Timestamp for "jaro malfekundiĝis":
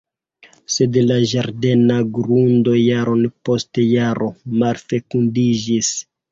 3.93-5.97